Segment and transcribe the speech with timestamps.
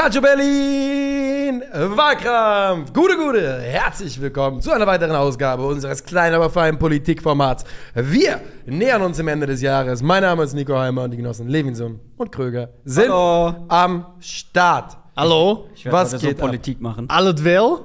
[0.00, 6.78] Calcio Berlin, Wahlkampf, gute, gute, herzlich willkommen zu einer weiteren Ausgabe unseres kleinen, aber feinen
[6.78, 7.64] Politikformats.
[7.94, 10.02] Wir nähern uns dem Ende des Jahres.
[10.02, 13.54] Mein Name ist Nico Heimer und die Genossen Levinson und Kröger sind Hallo.
[13.68, 14.96] am Start.
[15.14, 16.48] Hallo, Ich werde Was heute geht so ab?
[16.48, 17.04] Politik machen.
[17.10, 17.80] alles wel?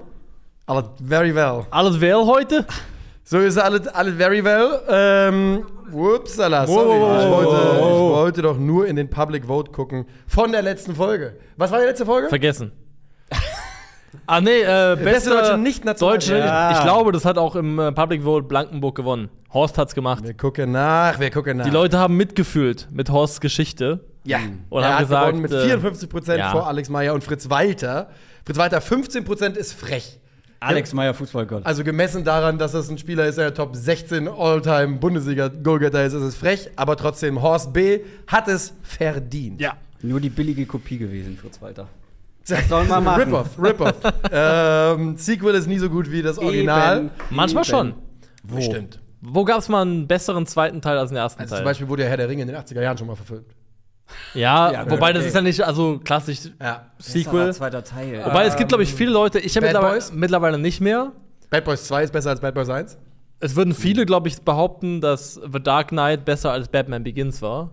[0.68, 1.66] Alles very well.
[1.70, 2.66] Alles wel heute?
[3.28, 4.82] So ist alles, alles very well.
[4.88, 7.00] Ähm, upsala, sorry.
[7.00, 7.24] Wow.
[7.24, 11.36] Ich, wollte, ich wollte doch nur in den Public Vote gucken von der letzten Folge.
[11.58, 12.30] Was war die letzte Folge?
[12.30, 12.72] Vergessen.
[14.28, 16.74] ah, nee, äh, beste deutsche Nicht-National- Deutsche, Ja.
[16.74, 19.30] ich glaube, das hat auch im äh, Public Vote Blankenburg gewonnen.
[19.52, 20.24] Horst hat's gemacht.
[20.24, 21.66] Wir gucken nach, wir gucken nach.
[21.66, 24.02] Die Leute haben mitgefühlt mit Horsts Geschichte.
[24.24, 24.38] Ja,
[24.70, 26.52] Und er haben hat gesagt, gewonnen mit äh, 54 Prozent ja.
[26.52, 28.10] vor Alex Meyer und Fritz Walter.
[28.46, 30.20] Fritz Walter 15 Prozent ist frech.
[30.68, 31.66] Alex Meyer, Fußballgott.
[31.66, 36.22] Also gemessen daran, dass das ein Spieler ist, der Top 16 All-Time Bundesliga-Goalgetter ist, ist
[36.24, 36.70] es frech.
[36.76, 38.00] Aber trotzdem, Horst B.
[38.28, 39.62] hat es verdient.
[39.62, 39.74] Ja.
[40.02, 41.88] Nur die billige Kopie gewesen, Fritz Walter.
[42.48, 43.24] Was soll man machen?
[43.24, 43.96] Rip-Off, Rip-Off.
[44.32, 46.98] ähm, Sequel ist nie so gut wie das Original.
[47.00, 47.10] Eben.
[47.32, 47.70] Manchmal Eben.
[47.72, 47.94] schon.
[48.44, 48.62] Wo?
[48.62, 49.00] Stimmt.
[49.22, 51.60] Wo gab's mal einen besseren zweiten Teil als den ersten Also Teil?
[51.62, 53.48] zum Beispiel wurde ja Herr der Ringe in den 80er Jahren schon mal verfilmt.
[54.34, 55.28] Ja, Ja, wobei das okay.
[55.30, 56.86] ist ja nicht, also klassisch Ja.
[57.00, 57.48] Sequel.
[57.48, 58.24] Besserer zweiter Teil.
[58.26, 61.12] Wobei es gibt, glaube ich, viele Leute, ich ja Bad mittlerweile, mittlerweile nicht mehr.
[61.50, 62.98] Bad Boys 2 ist besser als Bad Boys 1.
[63.40, 67.72] Es würden viele, glaube ich, behaupten, dass The Dark Knight besser als Batman Begins war.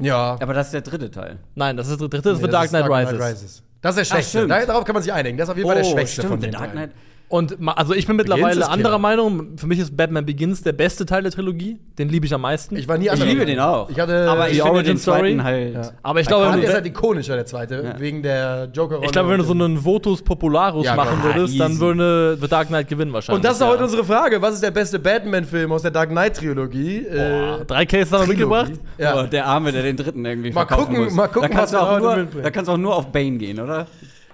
[0.00, 0.36] Ja.
[0.40, 1.38] Aber das ist der dritte Teil.
[1.54, 3.62] Nein, das ist der dritte, das ist Nee, The Dark Knight Rises.
[3.80, 4.38] Das ist der schwächste.
[4.38, 4.50] stimmt.
[4.50, 5.36] Da- Darauf kann man sich einigen.
[5.38, 6.72] Das ist auf jeden Fall der schwächste stimmt, von den Dark.
[6.72, 6.90] Knight.
[7.30, 8.98] Und ma- also ich bin mittlerweile anderer Killer.
[8.98, 9.58] Meinung.
[9.58, 11.78] Für mich ist Batman Begins der beste Teil der Trilogie.
[11.98, 12.74] Den liebe ich am meisten.
[12.76, 13.46] Ich war nie Ich liebe Meinung.
[13.46, 13.90] den auch.
[13.90, 15.38] Ich hatte aber die ich finde Origin den zweiten Story.
[15.44, 15.74] halt.
[15.74, 15.90] Ja.
[16.02, 18.00] aber ich glaube, der ist halt ikonischer, der zweite, Ja.
[18.00, 19.04] wegen der Joker-Rolle.
[19.06, 22.48] ich glaube, wenn du so einen Votus Popularus Ja, machen klar, würdest, dann würde The
[22.48, 23.36] Dark Knight gewinnen wahrscheinlich.
[23.36, 23.68] Und das ist ja.
[23.68, 24.40] heute unsere Frage.
[24.40, 27.06] Was ist der beste Batman-Film aus der Dark Knight-Trilogie?
[27.10, 28.64] Boah, Äh, drei Cases haben wir Trilogie.
[28.64, 28.72] mitgebracht.
[28.96, 29.22] Ja.
[29.22, 31.12] Oh, der Arme, der den dritten irgendwie Mal verkaufen gucken, muss.
[31.14, 33.36] mal gucken, da kannst, was du auch nur, da kannst du auch nur auf Bane
[33.36, 33.86] gehen, oder?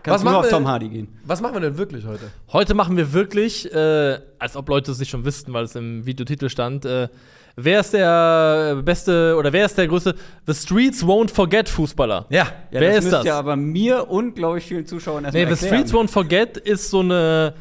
[0.04, 1.08] Was Kannst nur machen auf wir- Tom Hardy gehen.
[1.24, 2.24] Was machen wir denn wirklich heute?
[2.52, 6.04] Heute machen wir wirklich, äh, als ob Leute es nicht schon wüssten, weil es im
[6.04, 7.08] Videotitel stand, äh,
[7.56, 10.14] wer ist der beste oder wer ist der größte
[10.46, 12.26] The Streets Won't Forget Fußballer?
[12.28, 12.44] Ja.
[12.70, 13.24] Ja, Wer das ist müsst das?
[13.24, 15.86] ihr aber mir und, glaube ich, vielen Zuschauern erstmal Nee, The erklären.
[15.86, 17.54] Streets Won't Forget ist so eine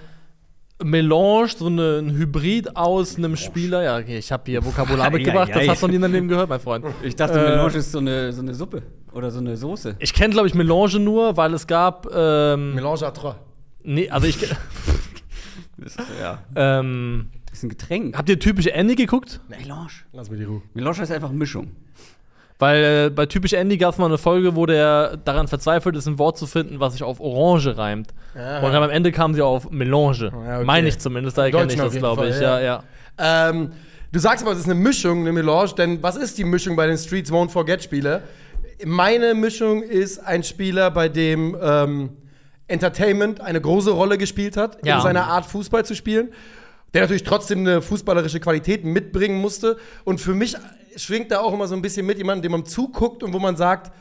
[0.83, 3.83] Melange, so eine, ein Hybrid aus einem Spieler.
[3.83, 5.67] Ja, okay, ich habe hier Vokabular mitgebracht, ei, das ei.
[5.67, 6.83] hast du noch nie Leben gehört, mein Freund.
[7.03, 8.81] Ich dachte, Äh, Melange ist so eine, so eine Suppe
[9.13, 9.95] oder so eine Soße.
[9.99, 12.07] Ich kenne, glaube ich, Melange nur, weil es gab.
[12.13, 13.35] Ähm, Mélange à trois.
[13.83, 14.37] nee, also ich.
[15.75, 16.39] Das ist, ja.
[16.55, 18.15] ähm, Das ist ein Getränk.
[18.17, 19.41] habt ihr typisch Andy geguckt?
[19.49, 19.89] Melange.
[20.13, 20.61] Lass mir die Ruhe.
[20.73, 21.71] Melange ist einfach Mischung.
[22.59, 26.05] Weil äh, bei typisch Andy gab es mal eine Folge, wo der daran verzweifelt ist,
[26.07, 28.13] ein Wort zu finden, was sich auf Orange reimt.
[28.35, 28.59] Aha.
[28.65, 30.31] Und dann am Ende kam sie auf Melange.
[30.31, 30.63] Ja, okay.
[30.63, 32.35] Meine ich zumindest, daher kenne ich das, glaube ich.
[32.39, 32.59] ja.
[32.59, 32.83] Ja,
[33.19, 33.49] ja.
[33.49, 33.71] Ähm,
[34.11, 36.85] du sagst aber, es ist eine Mischung, eine Melange, denn was ist die Mischung bei
[36.87, 38.21] den Streets Won't Forget Spieler?
[38.85, 42.09] Meine Mischung ist ein Spieler, bei dem ähm,
[42.67, 44.97] Entertainment eine große Rolle gespielt hat, Ja.
[44.97, 46.29] in seiner Art Fußball zu spielen,
[46.93, 49.77] der natürlich trotzdem eine fußballerische Qualität mitbringen musste.
[50.03, 50.55] Und für mich
[50.95, 53.55] schwingt da auch immer so ein bisschen mit jemandem, dem man zuguckt und wo man
[53.55, 53.91] sagt,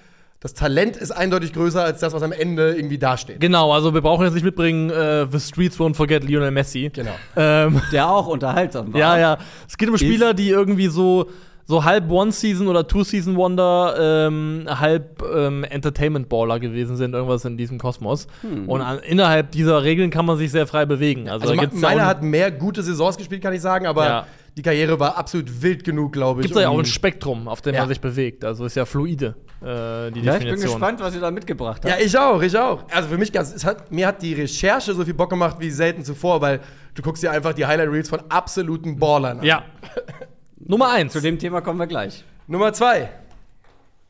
[0.40, 3.38] das Talent ist eindeutig größer als das, was am Ende irgendwie dasteht.
[3.40, 6.90] Genau, also wir brauchen jetzt nicht mitbringen, äh, The Streets Won't Forget Lionel Messi.
[6.92, 7.14] Genau.
[7.36, 8.98] Ähm, Der auch unterhaltsam war.
[9.00, 9.38] ja, ja.
[9.68, 11.30] Es geht um Spieler, die irgendwie so,
[11.64, 18.26] so halb One-Season oder Two-Season-Wonder, ähm, halb ähm, Entertainment-Baller gewesen sind, irgendwas in diesem Kosmos.
[18.66, 21.28] Und an, innerhalb dieser Regeln kann man sich sehr frei bewegen.
[21.28, 24.04] Also, Also gibt's ja meiner auch- hat mehr gute Saisons gespielt, kann ich sagen, aber
[24.06, 24.26] Ja.
[24.56, 26.46] die Karriere war absolut wild genug, glaube ich.
[26.48, 27.80] Gibt es ja auch ein Spektrum, auf dem Ja.
[27.82, 28.44] man sich bewegt.
[28.44, 30.58] Also ist ja fluide, äh, die Ja, ich bin Definition.
[30.72, 31.88] gespannt, was ihr da mitgebracht habt.
[32.00, 32.84] Ja, ich auch, ich auch.
[32.90, 35.70] Also für mich ganz, es hat, mir hat die Recherche so viel Bock gemacht wie
[35.70, 36.60] selten zuvor, weil
[36.94, 39.44] du guckst dir einfach die Highlight Reels von absoluten Ballern an.
[39.44, 39.62] Ja.
[40.66, 41.12] Nummer eins.
[41.12, 42.24] Zu dem Thema kommen wir gleich.
[42.46, 43.10] Nummer zwei.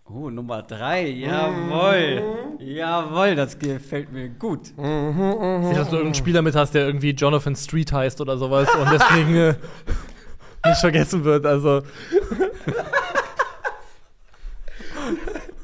[0.08, 1.06] Oh, Nummer drei.
[1.08, 2.22] Jawohl.
[2.58, 4.76] Jawohl, das gefällt mir gut.
[4.76, 8.90] Nicht, dass du irgendeinen Spieler mit hast, der irgendwie Jonathan Street heißt oder sowas und
[8.92, 9.54] deswegen äh,
[10.66, 11.46] nicht vergessen wird.
[11.46, 11.82] Also,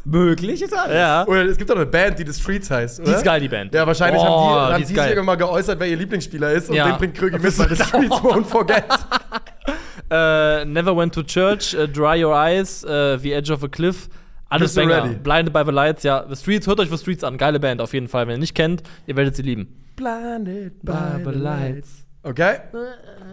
[0.04, 0.94] Möglich ist alles.
[0.96, 1.26] ja.
[1.26, 3.10] Oder es gibt doch eine Band, die The Streets heißt, oder?
[3.10, 3.74] Die ist geil, die Band.
[3.74, 6.50] Ja, wahrscheinlich Oh, haben die, die haben die sich irgendwann mal geäußert, wer ihr Lieblingsspieler
[6.52, 6.86] ist und Ja.
[6.88, 8.84] den bringt Krüge mit, weil The Streets won't forget.
[10.10, 14.08] Äh, Never Went to Church, äh, Dry Your Eyes, äh, The Edge of a Cliff.
[14.48, 15.04] Alles du Banger.
[15.04, 15.14] ready?
[15.16, 16.24] Blinded by the Lights, ja.
[16.28, 17.36] The Streets, hört euch The Streets an.
[17.36, 18.26] Geile Band auf jeden Fall.
[18.26, 19.68] Wenn ihr nicht kennt, ihr werdet sie lieben.
[19.96, 22.06] Blinded by the lights.
[22.22, 22.56] Okay.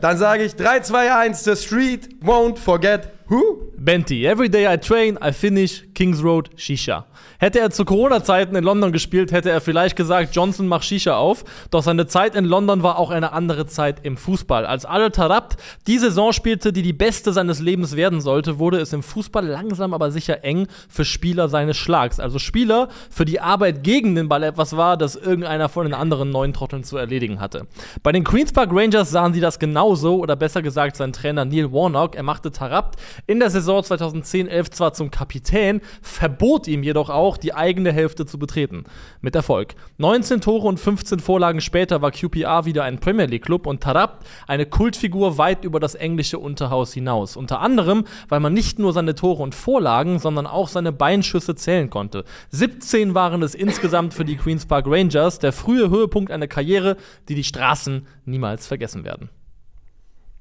[0.01, 3.72] Dann sage ich 3, 2, 1, The Street won't forget who?
[3.77, 4.25] Benty.
[4.25, 7.06] Every day I train, I finish Kings Road, Shisha.
[7.40, 11.44] Hätte er zu Corona-Zeiten in London gespielt, hätte er vielleicht gesagt, Johnson mach Shisha auf.
[11.72, 14.66] Doch seine Zeit in London war auch eine andere Zeit im Fußball.
[14.66, 15.58] Als Al Tarabt
[15.88, 19.94] die Saison spielte, die die beste seines Lebens werden sollte, wurde es im Fußball langsam
[19.94, 22.20] aber sicher eng für Spieler seines Schlags.
[22.20, 26.30] Also Spieler, für die Arbeit gegen den Ball etwas war, das irgendeiner von den anderen
[26.30, 27.68] neuen Trotteln zu erledigen hatte.
[28.04, 31.72] Bei den Queens Park Rangers sahen sie das genauso, oder besser gesagt sein Trainer Neil
[31.72, 32.16] Warnock.
[32.16, 37.54] Er machte Tarabt in der Saison 2010-11 zwar zum Kapitän, verbot ihm jedoch auch, die
[37.54, 38.86] eigene Hälfte zu betreten.
[39.22, 39.76] Mit Erfolg.
[39.98, 44.26] 19 Tore und 15 Vorlagen später war QPR wieder ein Premier League Club und Tarabt
[44.48, 47.36] eine Kultfigur weit über das englische Unterhaus hinaus.
[47.38, 51.90] Unter anderem, weil man nicht nur seine Tore und Vorlagen, sondern auch seine Beinschüsse zählen
[51.90, 52.24] konnte.
[52.50, 56.98] 17 waren es insgesamt für die Queens Park Rangers, der frühe Höhepunkt einer Karriere,
[57.30, 59.30] die die Straßen niemals vergessen werden.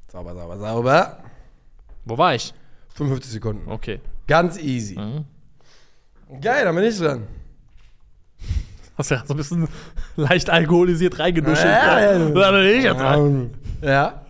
[0.08, 1.18] Sauber, sauber, sauber.
[2.04, 2.54] Wo war ich?
[2.94, 3.70] 55 Sekunden.
[3.70, 4.00] Okay.
[4.26, 4.98] Ganz easy.
[4.98, 5.24] Mhm.
[6.40, 7.22] Geil, dann bin ich dran.
[8.98, 9.68] Hast ja so ein bisschen
[10.16, 11.64] leicht alkoholisiert reingeduschelt.
[11.64, 12.50] Ja, ja, ja.
[12.50, 13.50] Bin ich jetzt dran.
[13.82, 14.22] Ja.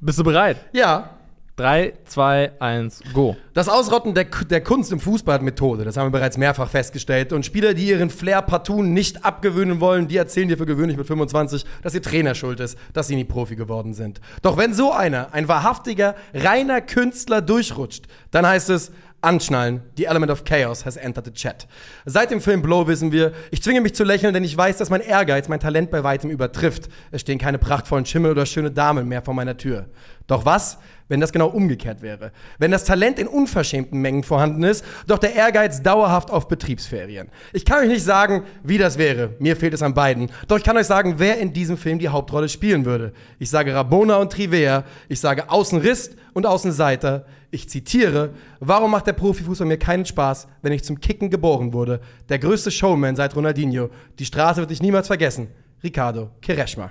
[0.00, 0.58] Bist du bereit?
[0.72, 1.10] Ja.
[1.56, 3.36] 3, 2, 1, go.
[3.52, 7.32] Das Ausrotten der, der Kunst im Fußball hat Methode, das haben wir bereits mehrfach festgestellt.
[7.32, 11.06] Und Spieler, die ihren Flair partout nicht abgewöhnen wollen, die erzählen dir für gewöhnlich mit
[11.06, 14.20] 25, dass ihr Trainer schuld ist, dass sie nie Profi geworden sind.
[14.42, 18.90] Doch wenn so einer, ein wahrhaftiger, reiner Künstler durchrutscht, dann heißt es,
[19.24, 21.66] Anschnallen, the element of chaos has entered the chat.
[22.04, 24.90] Seit dem Film Blow wissen wir, ich zwinge mich zu lächeln, denn ich weiß, dass
[24.90, 26.88] mein Ehrgeiz mein Talent bei weitem übertrifft.
[27.10, 29.86] Es stehen keine prachtvollen Schimmel oder schöne Damen mehr vor meiner Tür.
[30.26, 30.78] Doch was,
[31.08, 32.32] wenn das genau umgekehrt wäre?
[32.58, 37.28] Wenn das Talent in unverschämten Mengen vorhanden ist, doch der Ehrgeiz dauerhaft auf Betriebsferien.
[37.52, 39.34] Ich kann euch nicht sagen, wie das wäre.
[39.38, 40.30] Mir fehlt es an beiden.
[40.48, 43.12] Doch ich kann euch sagen, wer in diesem Film die Hauptrolle spielen würde.
[43.38, 44.84] Ich sage Rabona und Trivea.
[45.08, 47.26] Ich sage Außenrist und Außenseiter.
[47.54, 52.00] Ich zitiere, warum macht der Profifußball mir keinen Spaß, wenn ich zum Kicken geboren wurde?
[52.28, 53.90] Der größte Showman seit Ronaldinho.
[54.18, 55.46] Die Straße wird dich niemals vergessen.
[55.80, 56.90] Ricardo Kereshma.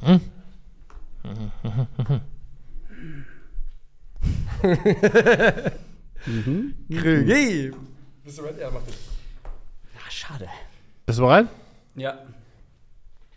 [6.88, 7.72] Krügi.
[8.22, 8.60] Bist du ready?
[8.60, 8.94] Ja, mach das.
[9.96, 10.46] Ah, schade.
[11.04, 11.48] Bist du bereit?
[11.96, 12.16] Ja.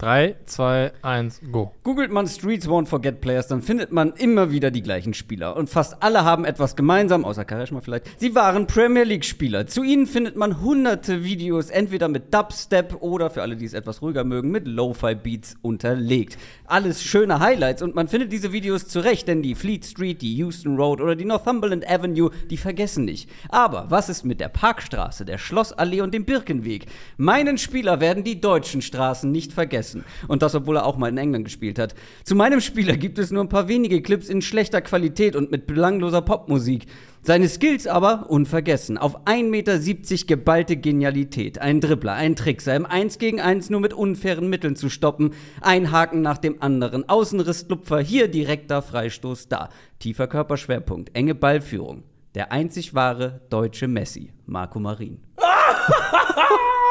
[0.04, 1.72] 3, 2, 1, go.
[1.84, 5.56] Googelt man Streets Won't Forget Players, dann findet man immer wieder die gleichen Spieler.
[5.56, 8.20] Und fast alle haben etwas gemeinsam, außer Kareshma vielleicht.
[8.20, 9.66] Sie waren Premier League-Spieler.
[9.66, 14.02] Zu ihnen findet man hunderte Videos, entweder mit Dubstep oder, für alle, die es etwas
[14.02, 16.38] ruhiger mögen, mit Lo-Fi-Beats unterlegt.
[16.66, 20.76] Alles schöne Highlights und man findet diese Videos zurecht, denn die Fleet Street, die Houston
[20.76, 23.30] Road oder die Northumberland Avenue, die vergessen nicht.
[23.48, 26.88] Aber was ist mit der Parkstraße, der Schlossallee und dem Birkenweg?
[27.16, 29.93] Meinen Spieler werden die deutschen Straßen nicht vergessen.
[30.28, 31.96] Und das, obwohl er auch mal in England gespielt hat.
[32.24, 35.68] Zu meinem Spieler gibt es nur ein paar wenige Clips in schlechter Qualität und mit
[35.68, 36.88] belangloser Popmusik.
[37.26, 38.98] Seine Skills aber unvergessen.
[38.98, 41.58] Auf 1,70 Meter geballte Genialität.
[41.60, 45.32] Ein Dribbler, ein Trickser, im 1 gegen 1 nur mit unfairen Mitteln zu stoppen.
[45.62, 47.08] Ein Haken nach dem anderen.
[47.08, 49.70] Außenrisslupfer, hier direkter Freistoß da.
[50.00, 52.04] Tiefer Körperschwerpunkt, enge Ballführung.
[52.36, 55.22] Der einzig wahre deutsche Messi, Marco Marin.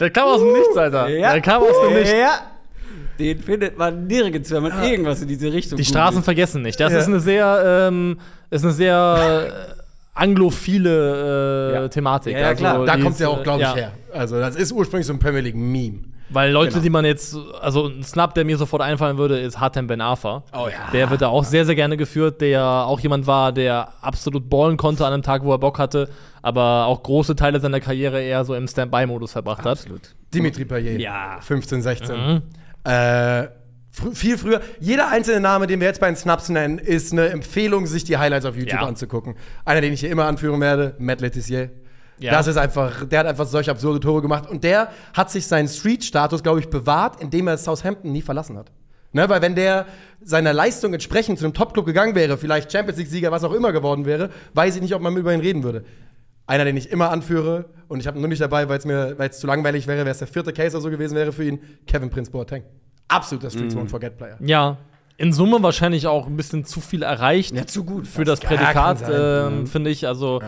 [0.00, 1.06] Der kam aus dem Nichts, Alter.
[1.06, 2.12] Der kam aus dem Nichts.
[2.12, 2.40] Ja.
[3.18, 6.78] Den findet man nirgends, wenn man irgendwas in diese Richtung Die Straßen vergessen nicht.
[6.78, 6.98] Das Ja.
[7.00, 8.18] ist eine sehr, ähm,
[8.50, 9.72] ist eine sehr äh,
[10.14, 11.88] anglophile äh, Ja.
[11.88, 12.32] Thematik.
[12.34, 12.84] Ja, ja, klar.
[12.84, 13.92] Da die kommt ist, ja auch, glaube ich, äh, her.
[14.12, 15.98] Also, das ist ursprünglich so ein Premier League-Meme.
[16.30, 16.82] Weil Leute, Genau.
[16.82, 20.42] die man jetzt, also ein Snap, der mir sofort einfallen würde, ist Hatem Ben Arfa.
[20.52, 20.90] Oh ja.
[20.92, 24.76] Der wird da auch sehr, sehr gerne geführt, der auch jemand war, der absolut ballen
[24.76, 26.08] konnte an einem Tag, wo er Bock hatte,
[26.42, 29.78] aber auch große Teile seiner Karriere eher so im Standby-Modus verbracht hat.
[29.78, 30.14] Absolut.
[30.34, 31.00] Dimitri Payet.
[31.00, 31.38] Ja.
[31.40, 32.16] 15, 16.
[32.16, 32.42] Mhm.
[32.84, 33.44] Äh,
[33.90, 34.60] fr viel früher.
[34.80, 38.18] Jeder einzelne Name, den wir jetzt bei den Snaps nennen, ist eine Empfehlung, sich die
[38.18, 38.86] Highlights auf YouTube Ja.
[38.86, 39.34] anzugucken.
[39.64, 41.70] Einer, den ich hier immer anführen werde, Matt Letizier.
[42.20, 42.32] Ja.
[42.32, 44.48] Das ist einfach, der hat einfach solche absurde Tore gemacht.
[44.48, 48.70] Und der hat sich seinen Street-Status, glaube ich, bewahrt, indem er Southampton nie verlassen hat.
[49.12, 49.86] Ne, weil wenn der
[50.22, 54.04] seiner Leistung entsprechend zu einem Top-Club gegangen wäre, vielleicht Champions League-Sieger, was auch immer geworden
[54.04, 55.84] wäre, weiß ich nicht, ob man über ihn reden würde.
[56.46, 59.14] Einer, den ich immer anführe, und ich habe ihn nur nicht dabei, weil es mir
[59.18, 61.44] weil es zu langweilig wäre, wäre es der vierte Case oder so gewesen wäre für
[61.44, 62.64] ihn, Kevin Prince Boateng.
[63.08, 64.36] Absoluter Streets Won't Forget Player.
[64.40, 64.76] Ja,
[65.16, 68.06] in Summe wahrscheinlich auch ein bisschen zu viel erreicht Ja, zu gut.
[68.06, 68.58] für das Ja, kann
[68.98, 69.66] Prädikat, Mhm.
[69.66, 70.06] finde ich.
[70.06, 70.42] Also,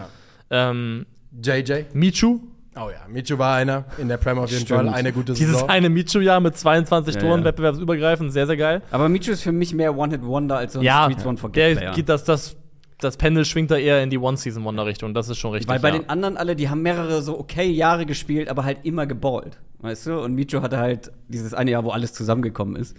[0.50, 1.84] ähm, JJ.
[1.94, 2.40] Michu,
[2.76, 4.80] Oh ja, Michu war einer in der Prem auf jeden Stimmt.
[4.80, 4.88] Fall.
[4.94, 5.68] Eine gute dieses Saison.
[5.68, 7.46] eine Michu-Jahr mit 22 Ja, Toren, ja.
[7.46, 8.82] wettbewerbsübergreifend, sehr, sehr geil.
[8.92, 11.90] Aber Michu ist für mich mehr One-Hit-Wonder als so ein Ja, Streets Won't Forget der
[11.92, 12.56] geht das, das,
[13.00, 15.14] das Pendel schwingt da eher in die One-Season-Wonder-Richtung.
[15.14, 15.68] Das ist schon richtig.
[15.68, 15.98] Weil bei ja.
[15.98, 19.58] den anderen alle, die haben mehrere so okay Jahre gespielt, aber halt immer geballt.
[19.80, 20.20] Weißt du?
[20.20, 22.96] Und Micho hatte halt dieses eine Jahr, wo alles zusammengekommen ist.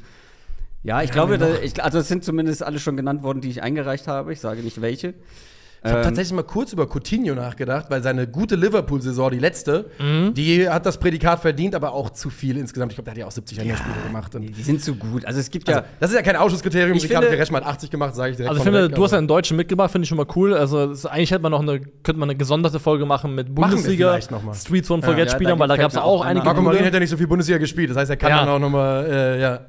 [0.83, 3.63] Ja, ich glaube, da, ich, also es sind zumindest alle schon genannt worden, die ich
[3.63, 4.33] eingereicht habe.
[4.33, 5.13] Ich sage nicht welche.
[5.83, 9.85] Ich habe Ähm, tatsächlich mal kurz über Coutinho nachgedacht, weil seine gute Liverpool-Saison, die letzte,
[9.97, 10.35] Mhm.
[10.35, 12.91] die hat das Prädikat verdient, aber auch zu viel insgesamt.
[12.91, 14.35] Ich glaube, der hat ja auch 70 Länderspiele gemacht.
[14.35, 15.25] Und Die sind zu gut.
[15.25, 15.85] Also es gibt also, ja.
[15.99, 16.95] das ist ja kein Ausschusskriterium.
[16.95, 18.51] Ich Ricardo finde- Quaresma hat 80 gemacht, sage ich direkt.
[18.51, 20.53] Also ich finde, du hast ja einen Deutschen mitgebracht, finde ich schon mal cool.
[20.53, 24.09] Also das, eigentlich hätte man noch eine, könnte man eine gesonderte Folge machen mit Bundesliga,
[24.11, 24.53] vielleicht noch mal.
[24.53, 25.07] Streets von Ja.
[25.07, 26.45] Forget-Spielern, Ja, da weil da gab es auch einige.
[26.45, 28.39] Marco Marin hat ja nicht so viel Bundesliga gespielt, das heißt, er kann Ja.
[28.41, 29.59] dann auch noch mal, äh, ja.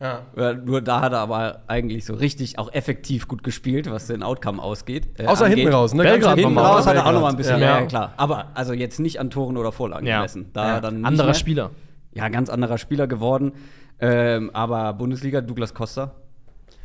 [0.00, 0.52] Ja.
[0.54, 4.62] Nur da hat er aber eigentlich so richtig auch effektiv gut gespielt, was den Outcome
[4.62, 5.08] ausgeht.
[5.18, 5.58] äh, Außer angeht.
[5.60, 6.02] hinten raus, ne?
[6.02, 7.80] Belgrad Ganz Hinten raus hat er auch noch mal ein bisschen, Ja.
[7.80, 8.12] ja, klar.
[8.16, 10.18] Aber also jetzt nicht an Toren oder Vorlagen Ja.
[10.18, 10.50] gemessen.
[10.52, 10.80] Da Ja.
[10.80, 11.34] dann Anderer mehr.
[11.34, 11.70] Spieler.
[12.12, 13.52] Ja, ganz anderer Spieler geworden.
[13.98, 16.12] Ähm, aber Bundesliga, Douglas Costa.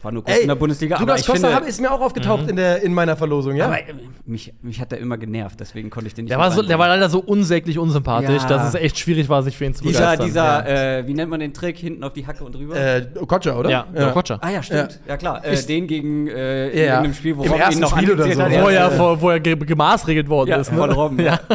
[0.04, 0.98] War nur kurz Ey, in der Bundesliga.
[0.98, 3.66] Douglas aber ich Costa finde, ist mir auch aufgetaucht in, der, in meiner Verlosung, ja?
[3.68, 3.94] aber äh,
[4.26, 6.80] mich, mich hat er immer genervt, deswegen konnte ich den nicht Der war, so, der
[6.80, 8.48] war leider so unsäglich unsympathisch, Ja.
[8.50, 10.26] dass es echt schwierig war, sich für ihn zu Dieser, begeistern.
[10.26, 11.78] dieser äh, wie nennt man den Trick?
[11.78, 12.76] Hinten auf die Hacke und rüber?
[12.76, 13.70] äh, Okocha, oder?
[13.70, 14.10] ja, ja.
[14.10, 14.40] Okocha.
[14.42, 15.00] Ah ja, stimmt.
[15.08, 15.46] Ja, klar.
[15.46, 16.84] Äh, Ich- den gegen äh, in Ja.
[16.86, 18.42] irgendeinem Spiel, wo Im Robben ihn noch Spiel oder so.
[18.42, 18.52] hat.
[18.52, 20.72] Wo, Ja, er, wo er ge- gemaßregelt worden ja, ist.
[20.72, 20.78] Ne?
[20.80, 21.20] von Robben.
[21.20, 21.40] Ja.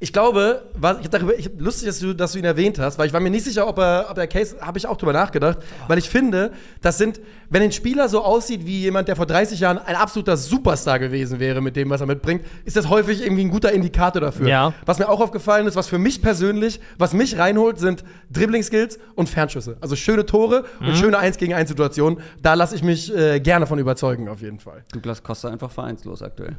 [0.00, 3.06] Ich glaube, was, ich darüber, ich, lustig, dass du, dass du ihn erwähnt hast, weil
[3.06, 5.58] ich war mir nicht sicher, ob er, ob er Case, habe ich auch drüber nachgedacht,
[5.88, 6.50] weil ich finde,
[6.82, 10.36] das sind, wenn ein Spieler so aussieht wie jemand, der vor 30 Jahren ein absoluter
[10.36, 14.20] Superstar gewesen wäre mit dem, was er mitbringt, ist das häufig irgendwie ein guter Indikator
[14.20, 14.48] dafür.
[14.48, 14.74] Ja.
[14.84, 19.28] Was mir auch aufgefallen ist, was für mich persönlich, was mich reinholt, sind Dribbling-Skills und
[19.28, 19.76] Fernschüsse.
[19.80, 20.88] Also schöne Tore Mhm.
[20.88, 22.18] und schöne 1 gegen 1 Situationen.
[22.42, 24.82] Da lasse ich mich äh, gerne von überzeugen, auf jeden Fall.
[24.92, 26.56] Douglas Costa einfach vereinslos aktuell.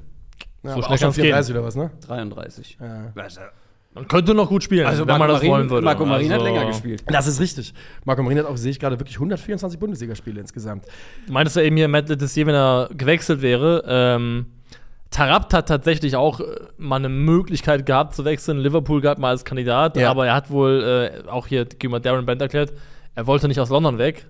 [0.66, 1.24] Ja, So schnell schon kann's gehen.
[1.26, 1.92] 34 oder was, ne?
[2.08, 2.78] 33.
[2.82, 3.12] Ja.
[3.22, 3.42] Also,
[3.94, 5.86] Man könnte noch gut spielen, also wenn Marco man das Marin, wollen würde.
[5.86, 7.04] Marco Marin hat Also, länger gespielt.
[7.08, 7.74] Das ist richtig.
[8.04, 10.86] Marco Marin hat auch, sehe ich gerade, wirklich 124 Bundesligaspiele insgesamt.
[11.28, 13.84] Du meintest ja eben hier, Matt Letizier, wenn er gewechselt wäre.
[13.88, 14.48] Ähm,
[15.12, 16.44] Tarabt hat tatsächlich auch äh,
[16.78, 18.58] mal eine Möglichkeit gehabt zu wechseln.
[18.60, 20.12] Liverpool gab mal als Kandidat, Ja.
[20.12, 22.74] aber er hat wohl äh, auch hier gegenüber Darren Bent erklärt,
[23.14, 24.26] er wollte nicht aus London weg,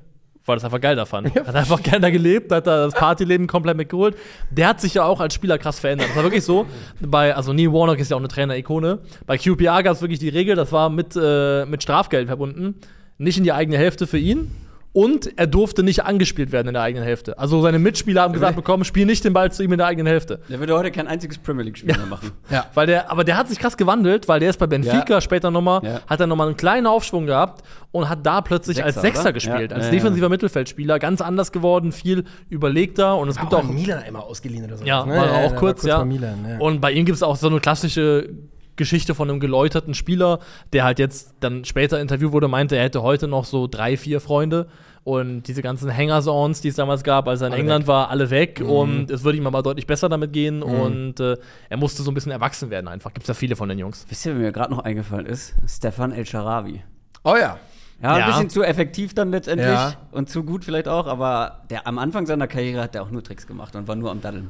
[0.45, 1.33] weil er es einfach geil da fand.
[1.35, 4.15] Hat einfach gerne da gelebt, hat da das Partyleben komplett mitgeholt.
[4.51, 6.09] Der hat sich ja auch als Spieler krass verändert.
[6.09, 6.65] Das war wirklich so.
[7.01, 8.99] Bei, also Neil Warnock ist ja auch eine Trainer-Ikone.
[9.25, 12.75] Bei QPR gab es wirklich die Regel, das war mit, äh, mit Strafgeld verbunden.
[13.17, 14.51] Nicht in die eigene Hälfte für ihn.
[14.95, 17.37] Und er durfte nicht angespielt werden in der eigenen Hälfte.
[17.37, 20.07] Also seine Mitspieler haben gesagt bekommen, spiel nicht den Ball zu ihm in der eigenen
[20.07, 20.39] Hälfte.
[20.47, 22.31] Der würde heute kein einziges Premier League-Spiel mehr machen.
[22.49, 22.67] Ja.
[22.73, 25.19] Weil der, aber der hat sich krass gewandelt, weil der ist bei Benfica Ja.
[25.19, 25.99] später nochmal, Ja.
[26.07, 29.33] hat er nochmal einen kleinen Aufschwung gehabt und hat da plötzlich als Sechser, Sechser oder?
[29.33, 29.75] gespielt, Ja.
[29.75, 33.99] als Ja, defensiver Mittelfeldspieler, ganz anders geworden, viel überlegter und es gibt auch auch Milan
[34.01, 34.85] einmal ausgeliehen oder so.
[34.85, 35.97] ja, war auch kurz, war ja.
[35.99, 36.57] bei Milan, ja.
[36.59, 38.29] Und bei ihm gibt es auch so eine klassische
[38.75, 40.39] Geschichte von einem geläuterten Spieler,
[40.73, 44.19] der halt jetzt dann später interviewt wurde, meinte, er hätte heute noch so drei, vier
[44.19, 44.67] Freunde.
[45.03, 47.87] Und diese ganzen Hangers-ons, die es damals gab, als er in Alle England weg.
[47.89, 48.59] war, alle weg.
[48.61, 48.69] Mhm.
[48.69, 50.63] Und es würde ihm aber deutlich besser damit gehen.
[50.63, 51.37] Und äh,
[51.69, 53.13] er musste so ein bisschen erwachsen werden einfach.
[53.13, 54.05] Gibt es ja viele von den Jungs.
[54.09, 55.53] Wisst ihr, wer mir gerade noch eingefallen ist?
[55.67, 56.81] Stefan El Sharawi.
[57.23, 57.59] oh ja.
[58.01, 58.25] Ja, ein Ja.
[58.27, 59.93] bisschen zu effektiv dann letztendlich Ja.
[60.11, 63.23] und zu gut vielleicht auch, aber der am Anfang seiner Karriere hat der auch nur
[63.23, 64.49] Tricks gemacht und war nur am Daddeln.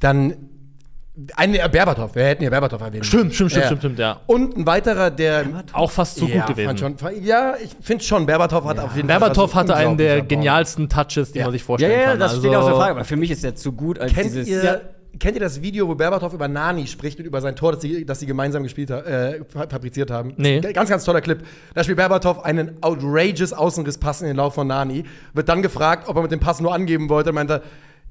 [0.00, 0.34] Dann
[1.36, 2.14] ein äh, Berbatov.
[2.16, 3.06] Wir hätten ja Berbatov erwähnt.
[3.06, 3.66] Stimmt, stimmt, stimmt, Ja.
[3.66, 4.20] stimmt, stimmt, ja.
[4.26, 5.44] Und ein weiterer, der.
[5.72, 6.76] Auch fast so ja, gut gewesen.
[6.76, 9.62] Schon, ja, ich finde schon, Berbatov hat auf jeden Berbatov Fall.
[9.62, 11.44] hatte einen der genialsten Touches, die Ja.
[11.44, 12.18] man sich Ja, vorstellen ja, kann.
[12.18, 14.48] das also, steht außer Frage, aber für mich ist der zu gut als Kennt dieses.
[14.48, 14.80] ihr, Ja.
[15.20, 18.04] kennt ihr das Video, wo Berbatov über Nani spricht und über sein Tor, das sie,
[18.04, 20.34] das sie gemeinsam gespielt äh, fa- fabriziert haben?
[20.36, 20.58] Nee.
[20.60, 21.38] Ganz, ganz toller Clip.
[21.74, 25.04] Da spielt Berbatov einen outrageous Außenrisspass in den Lauf von Nani.
[25.32, 27.30] Wird dann gefragt, ob er mit dem Pass nur angeben wollte.
[27.30, 27.62] Meint er,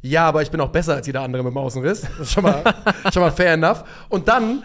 [0.04, 2.02] ja, aber ich bin auch besser als jeder andere mit dem Außenriss.
[2.02, 2.62] Das ist schon mal,
[3.14, 3.84] schon mal fair enough.
[4.10, 4.64] Und dann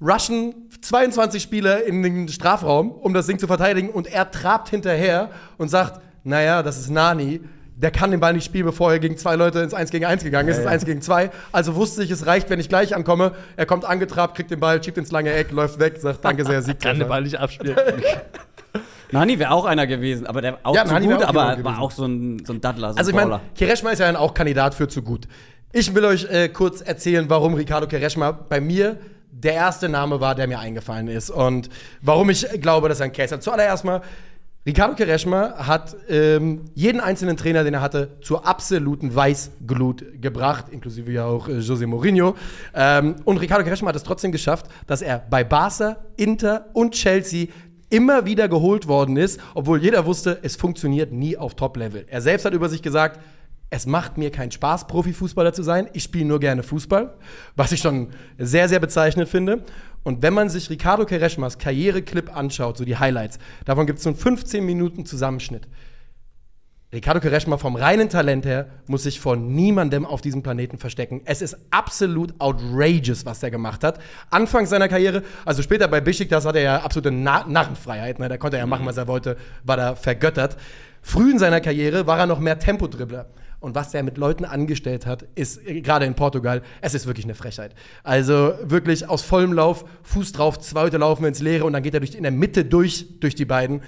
[0.00, 3.88] rushen 22 Spieler in den Strafraum, um das Ding zu verteidigen.
[3.88, 7.40] Und er trabt hinterher und sagt, naja, das ist Nani.
[7.78, 10.22] Der kann den Ball nicht spielen, bevor er gegen zwei Leute ins 1 gegen 1
[10.24, 10.56] gegangen ist.
[10.56, 11.30] Es ist 1 gegen 2.
[11.52, 13.32] Also wusste ich, es reicht, wenn ich gleich ankomme.
[13.56, 16.62] Er kommt angetrabt, kriegt den Ball, schiebt ins lange Eck, läuft weg, sagt Danke sehr,
[16.62, 16.80] Sieg.
[16.80, 17.76] kann den Ball nicht abspielen.
[19.12, 21.80] Nani wäre auch einer gewesen, aber der auch Ja, zu Nani gut, auch aber war
[21.80, 23.40] auch so ein, so ein Daddler, so Also ich meine.
[23.54, 25.28] Kereshma ist ja dann auch Kandidat für zu gut.
[25.72, 28.98] Ich will euch äh, kurz erzählen, warum Ricardo Kereshma bei mir
[29.30, 31.68] der erste Name war, der mir eingefallen ist und
[32.00, 33.42] warum ich glaube, dass er ein Case hat.
[33.42, 34.00] Zuallererst mal,
[34.66, 41.12] Ricardo Kereshma hat ähm, jeden einzelnen Trainer, den er hatte, zur absoluten Weißglut gebracht, inklusive
[41.12, 42.34] ja auch äh, José Mourinho.
[42.74, 47.46] Ähm, und Ricardo Kereshma hat es trotzdem geschafft, dass er bei Barca, Inter und Chelsea
[47.90, 52.06] immer wieder geholt worden ist, obwohl jeder wusste, es funktioniert nie auf Top-Level.
[52.08, 53.20] Er selbst hat über sich gesagt,
[53.68, 55.88] es macht mir keinen Spaß, Profifußballer zu sein.
[55.92, 57.14] Ich spiele nur gerne Fußball,
[57.56, 59.64] was ich schon sehr, sehr bezeichnend finde.
[60.04, 64.10] Und wenn man sich Ricardo Kereshmas Karriereclip anschaut, so die Highlights, davon gibt es so
[64.10, 65.66] einen 15 Minuten Zusammenschnitt.
[66.96, 71.20] Ricardo Kereshma vom reinen Talent her muss sich vor niemandem auf diesem Planeten verstecken.
[71.26, 73.98] Es ist absolut outrageous, was er gemacht hat.
[74.30, 78.18] Anfang seiner Karriere, also später bei Besiktas hat er ja absolute Na Narrenfreiheit.
[78.18, 78.30] Ne?
[78.30, 80.56] Da konnte er ja machen, was er wollte, war da vergöttert.
[81.02, 83.26] Früh in seiner Karriere war er noch mehr Tempodribbler.
[83.60, 87.26] Und was er mit Leuten angestellt hat, ist äh, gerade in Portugal, es ist wirklich
[87.26, 87.74] eine Frechheit.
[88.04, 91.92] Also wirklich aus vollem Lauf, Fuß drauf, zwei Leute laufen ins Leere und dann geht
[91.92, 93.82] er durch, in der Mitte durch, durch die beiden.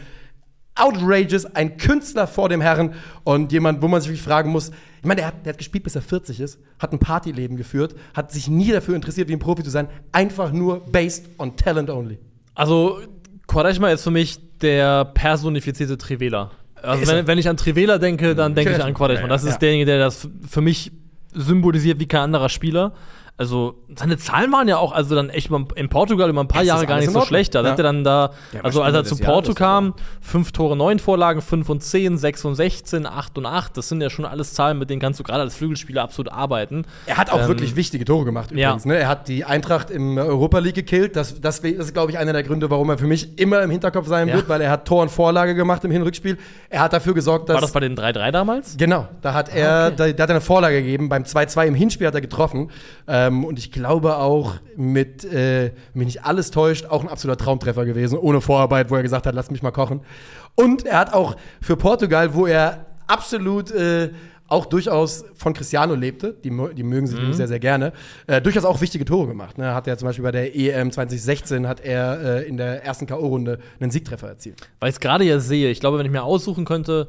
[0.79, 2.95] Outrageous, ein Künstler vor dem Herren
[3.25, 4.71] und jemand, wo man sich wirklich fragen muss,
[5.01, 7.95] ich meine, der hat, der hat gespielt, bis er 40 ist, hat ein Partyleben geführt,
[8.15, 11.91] hat sich nie dafür interessiert, wie ein Profi zu sein, einfach nur based on talent
[11.91, 12.19] only.
[12.55, 13.01] Also,
[13.47, 16.51] Quaresma ist für mich der personifizierte Trivela.
[16.83, 19.29] Also, wenn, wenn ich an Trivela denke, dann denke ich an Quaresma.
[19.29, 20.93] Das ist derjenige, der das für mich
[21.35, 22.93] symbolisiert wie kein anderer Spieler.
[23.39, 26.69] Also, seine Zahlen waren ja auch, also dann echt in Portugal über ein paar ist
[26.69, 27.55] Jahre gar nicht so schlecht.
[27.55, 27.71] Da Ja.
[27.71, 29.55] hat er dann da, war also als er zu Porto sogar.
[29.81, 33.77] kam, fünf Tore, neun Vorlagen, fünf und zehn, sechs und 16, acht und acht.
[33.77, 36.85] Das sind ja schon alles Zahlen, mit denen kannst du gerade als Flügelspieler absolut arbeiten.
[37.07, 38.71] Er hat auch Ähm, wirklich wichtige Tore gemacht ja.
[38.71, 38.87] übrigens.
[38.87, 38.97] Ne?
[38.97, 41.15] Er hat die Eintracht im Europa League gekillt.
[41.15, 43.71] Das, das, das ist, glaube ich, einer der Gründe, warum er für mich immer im
[43.71, 44.35] Hinterkopf sein Ja.
[44.35, 46.39] wird, weil er hat Tor und Vorlage gemacht im Hinrückspiel.
[46.71, 48.77] Er hat dafür gesorgt, dass War das bei den 3-3 damals?
[48.77, 49.95] Genau, da hat er, Ah, okay.
[49.97, 51.09] da, da hat er eine Vorlage gegeben.
[51.09, 52.71] Beim 2-2 im Hinspiel hat er getroffen.
[53.07, 57.85] Ähm, und ich glaube auch mit, äh, mich nicht alles täuscht, auch ein absoluter Traumtreffer
[57.85, 60.01] gewesen, ohne Vorarbeit, wo er gesagt hat, lass mich mal kochen.
[60.55, 64.11] Und er hat auch für Portugal, wo er absolut äh,
[64.51, 67.21] auch durchaus von Cristiano lebte, die, die mögen sich Mhm.
[67.21, 67.93] nämlich sehr, sehr gerne,
[68.27, 69.59] äh, durchaus auch wichtige Tore gemacht.
[69.59, 69.75] Ne?
[69.75, 73.59] Hat er zum Beispiel bei der EM 2016 hat er äh, in der ersten K.O.-Runde
[73.79, 74.61] einen Siegtreffer erzielt.
[74.81, 77.09] Weil ich es gerade ja sehe, ich glaube, wenn ich mir aussuchen könnte,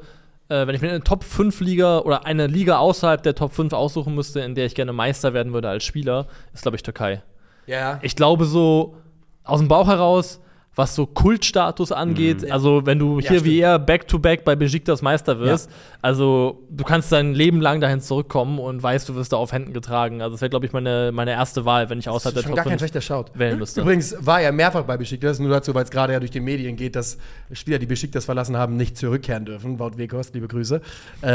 [0.49, 3.73] äh, wenn ich mir eine Top 5 Liga oder eine Liga außerhalb der Top 5
[3.73, 7.21] aussuchen müsste, in der ich gerne Meister werden würde als Spieler, ist, glaube ich, Türkei.
[7.67, 7.99] Ja.
[8.01, 8.97] Ich glaube, so
[9.43, 10.41] aus dem Bauch heraus,
[10.75, 13.45] was so Kultstatus angeht, also wenn du hier stimmt.
[13.45, 15.69] wie er back-to-back bei Besiktas Meister wirst,
[16.01, 19.73] also du kannst dein Leben lang dahin zurückkommen und weißt, du wirst da auf Händen
[19.73, 20.21] getragen.
[20.21, 22.63] Also das wäre, glaube ich, meine, meine erste Wahl, wenn ich außerhalb der Top gar
[22.63, 23.25] kein 5 schlechter Shout.
[23.33, 23.81] wählen müsste.
[23.81, 26.77] Übrigens war er mehrfach bei Besiktas, nur dazu, weil es gerade ja durch die Medien
[26.77, 27.17] geht, dass
[27.51, 29.79] Spieler, die Besiktas verlassen haben, nicht zurückkehren dürfen.
[29.79, 30.81] Wout Weghorst, liebe Grüße.
[31.21, 31.27] Äh,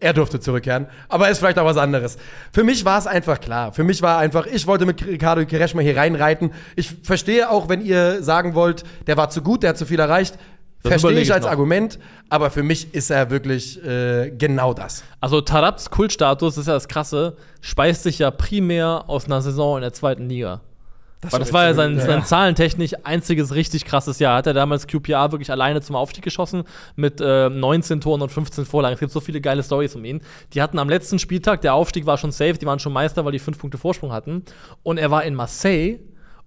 [0.00, 2.18] er durfte zurückkehren, aber ist vielleicht auch was anderes.
[2.52, 3.72] Für mich war es einfach klar.
[3.72, 6.50] Für mich war einfach, ich wollte mit Ricardo Kereshma hier reinreiten.
[6.76, 10.00] Ich verstehe auch, wenn ihr sagen wollt, der war zu gut, der hat zu viel
[10.00, 10.38] erreicht.
[10.82, 11.50] Das Verstehe ich als noch.
[11.50, 15.02] Argument, aber für mich ist er wirklich äh, genau das.
[15.18, 19.76] Also Tarabs Kultstatus, das ist ja das Krasse, speist sich ja primär aus einer Saison
[19.78, 20.60] in der zweiten Liga.
[21.30, 22.04] Weil das war ja sein, Ja.
[22.04, 24.36] sein zahlentechnisch einziges richtig krasses Jahr.
[24.36, 26.64] Hat er damals QPR wirklich alleine zum Aufstieg geschossen
[26.96, 28.92] mit äh, 19 Toren und 15 Vorlagen.
[28.92, 30.20] Es gibt so viele geile Stories um ihn.
[30.52, 33.32] Die hatten am letzten Spieltag, der Aufstieg war schon safe, die waren schon Meister, weil
[33.32, 34.44] die fünf Punkte Vorsprung hatten.
[34.82, 35.98] Und er war in Marseille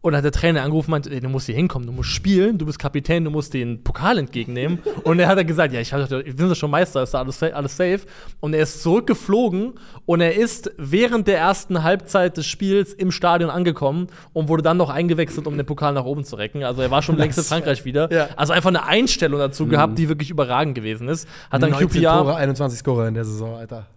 [0.02, 2.58] und hat der Trainer angerufen und meinte, ey, du musst hier hinkommen, du musst spielen,
[2.58, 4.80] du bist Kapitän, du musst den Pokal entgegennehmen.
[5.04, 7.42] und er hat dann gesagt, ja, ich hab- sind ja schon Meister, ist da alles,
[7.44, 8.02] alles safe.
[8.40, 9.74] Und er ist zurückgeflogen
[10.06, 14.78] und er ist während der ersten Halbzeit des Spiels im Stadion angekommen und wurde dann
[14.78, 16.64] noch eingewechselt, um den Pokal nach oben zu recken.
[16.64, 18.12] Also er war schon längst in Frankreich wieder.
[18.14, 18.30] Ja.
[18.36, 21.28] Also einfach eine Einstellung dazu gehabt, die wirklich überragend gewesen ist.
[21.52, 23.88] Hat dann 19 QPR Tore, 21 Scorer in der Saison, Alter.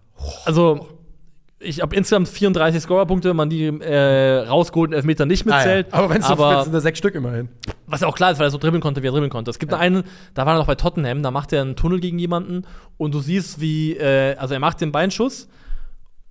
[0.44, 0.88] also
[1.62, 5.88] ich habe insgesamt 34 Scorerpunkte, wenn man die äh, rausgeholten Elfmeter nicht mitzählt.
[5.90, 6.02] Ah, ja.
[6.04, 7.48] Aber wenn es so sind da sechs Stück immerhin.
[7.86, 9.50] was ja auch klar ist, weil er so dribbeln konnte, wie er dribbeln konnte.
[9.50, 12.18] Es gibt einen, da war er noch bei Tottenham, da macht er einen Tunnel gegen
[12.18, 12.62] jemanden
[12.96, 15.48] und du siehst, wie, äh, also er macht den Beinschuss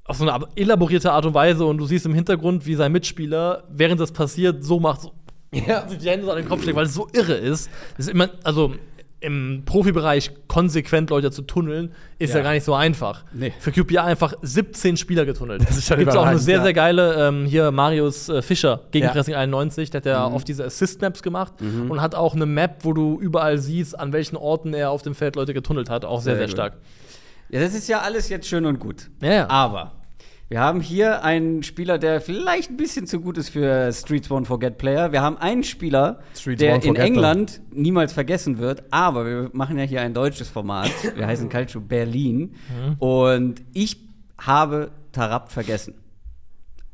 [0.05, 2.91] auf so eine ab- elaborierte Art und Weise und du siehst im Hintergrund, wie sein
[2.91, 5.11] Mitspieler, während das passiert, so macht, so,
[5.53, 5.87] Ja.
[5.87, 7.69] sich die Hände so an den Kopf schlägt, weil es so irre ist.
[7.97, 8.73] Das ist immer, also
[9.21, 12.43] im Profibereich konsequent Leute zu tunneln, ist ja, Ja.
[12.43, 13.25] gar nicht so einfach.
[13.33, 13.51] Nee.
[13.59, 15.61] Für QPR einfach 17 Spieler getunnelt.
[15.67, 16.63] Das ist schon da gibt es auch eine sehr, ja.
[16.63, 19.11] sehr geile, ähm, hier Marius äh, Fischer gegen Ja.
[19.11, 19.15] Mhm.
[19.15, 22.93] Pressing 91, der hat ja oft diese Assist-Maps gemacht und hat auch eine Map, wo
[22.93, 26.05] du überall siehst, an welchen Orten er auf dem Feld Leute getunnelt hat.
[26.05, 26.73] Auch sehr, sehr, Sehr stark.
[27.49, 29.09] Ja, das ist ja alles jetzt schön und gut.
[29.21, 29.49] Ja, ja.
[29.49, 29.91] Aber
[30.49, 34.45] wir haben hier einen Spieler, der vielleicht ein bisschen zu gut ist für Streets Won't
[34.45, 35.11] Forget Player.
[35.11, 38.83] Wir haben einen Spieler, Streets der in England niemals vergessen wird.
[38.89, 40.89] Aber wir machen ja hier ein deutsches Format.
[41.15, 42.55] Wir heißen Calcio Berlin.
[42.67, 42.95] Mhm.
[42.97, 43.97] Und ich
[44.39, 45.93] habe Tarab vergessen.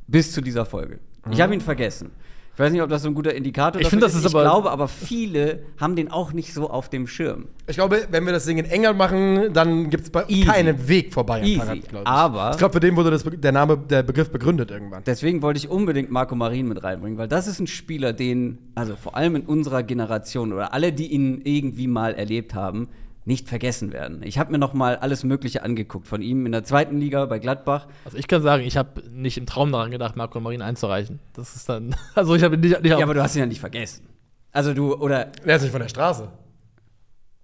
[0.06, 1.00] Bis zu dieser Folge.
[1.32, 2.12] Ich habe ihn vergessen.
[2.56, 4.34] Ich weiß nicht, ob das so ein guter Indikator Ich dafür finde, das ist Ich
[4.34, 7.50] aber- glaube aber, viele haben den auch nicht so auf dem Schirm.
[7.68, 11.42] Ich glaube, wenn wir das Ding in England machen, dann gibt es keinen Weg vorbei
[11.42, 11.60] an Easy.
[11.60, 12.08] Tarat, glaub ich.
[12.08, 15.04] Aber- ich glaube, für den wurde das, der Name, der Begriff begründet irgendwann.
[15.06, 18.96] Deswegen wollte ich unbedingt Marco Marin mit reinbringen, weil das ist ein Spieler, den, also
[18.96, 22.88] vor allem in unserer Generation oder alle, die ihn irgendwie mal erlebt haben,
[23.26, 24.22] nicht vergessen werden.
[24.24, 27.40] Ich habe mir noch mal alles Mögliche angeguckt von ihm in der zweiten Liga bei
[27.40, 27.88] Gladbach.
[28.06, 31.20] Also ich kann sagen, ich habe nicht im Traum daran gedacht, Marco Marin einzureichen.
[31.34, 33.60] Das ist dann, also ich habe nicht, nicht Ja, aber du hast ihn ja nicht
[33.60, 34.08] vergessen.
[34.52, 36.28] Also du, oder Er ist nicht von der Straße.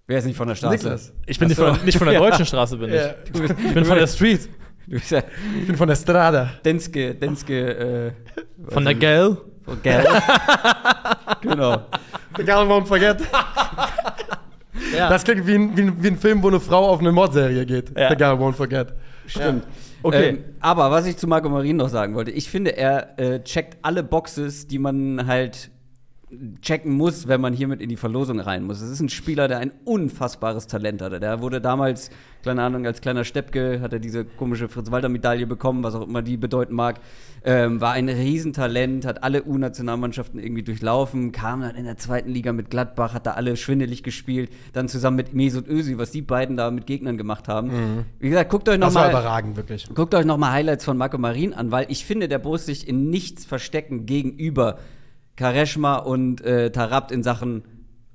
[0.08, 0.76] wer ist nicht von der Straße?
[0.76, 1.14] Niklas.
[1.26, 2.30] ich bin nicht von, der- nicht von der Ja.
[2.30, 2.96] deutschen Straße, bin ich.
[2.96, 3.16] Ja.
[3.26, 4.48] Ich bin von der Street,
[4.88, 5.24] Du bist ja
[5.62, 6.50] Ich bin von der Strada.
[6.66, 8.12] Denske, Denske, äh,
[8.70, 9.38] von der Gell.
[9.64, 10.06] von Gell.
[11.42, 11.82] genau.
[12.38, 13.22] Egal, won't forget.
[14.96, 15.10] Ja.
[15.10, 17.66] Das klingt wie ein, wie, ein, wie ein Film, wo eine Frau auf eine Mordserie
[17.66, 17.98] geht.
[17.98, 18.10] Ja.
[18.10, 18.94] The Guy Won't Forget.
[19.28, 19.66] Stimmt.
[20.04, 20.30] Okay.
[20.30, 23.78] Ähm, aber was ich zu Marco Marin noch sagen wollte, ich finde, er äh, checkt
[23.84, 25.70] alle Boxes, die man halt
[26.62, 28.82] checken muss, wenn man hiermit in die Verlosung rein muss.
[28.82, 31.20] Es ist ein Spieler, der ein unfassbares Talent hatte.
[31.20, 32.10] Der wurde damals,
[32.44, 36.38] keine Ahnung, als kleiner Steppke hat er diese komische Fritz-Walter-Medaille bekommen, was auch immer die
[36.38, 37.02] bedeuten mag.
[37.44, 42.54] Ähm, war ein Riesentalent, hat alle U-Nationalmannschaften irgendwie durchlaufen, kam dann in der zweiten Liga
[42.54, 46.56] mit Gladbach, hat da alle schwindelig gespielt, dann zusammen mit Mesut Özil, was die beiden
[46.56, 48.06] da mit Gegnern gemacht haben.
[48.20, 49.90] Wie gesagt, guckt euch nochmal überragend, wirklich.
[49.94, 53.10] Guckt euch nochmal Highlights von Marco Marin an, weil ich finde, der muss sich in
[53.10, 54.78] nichts verstecken gegenüber
[55.36, 57.64] Kareshma und äh, Tarabt in Sachen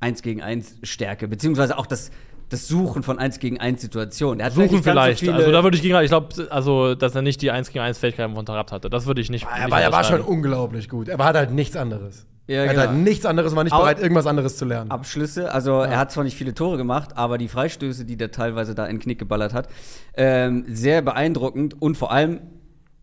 [0.01, 2.11] 1 gegen 1 Stärke, beziehungsweise auch das,
[2.49, 4.41] das Suchen von 1 gegen 1 Situationen.
[4.41, 5.25] Er hat Suchen vielleicht.
[5.25, 7.85] So also da würde ich gegen, ich glaube, also, dass er nicht die 1 gegen
[7.85, 8.91] 1 Fähigkeiten von Tarabt hatte.
[8.91, 9.47] Das würde ich nicht.
[9.47, 11.09] Er nicht war, er war schon unglaublich gut.
[11.09, 12.27] Er hat halt nichts anderes.
[12.49, 12.89] Ja, er hat genau.
[12.89, 14.91] halt nichts anderes und war nicht bereit, irgendwas anderes zu lernen.
[14.91, 15.53] Abschlüsse.
[15.53, 18.87] Also er hat zwar nicht viele Tore gemacht, aber die Freistöße, die der teilweise da
[18.87, 19.69] in den Knick geballert hat,
[20.15, 22.41] ähm, sehr beeindruckend und vor allem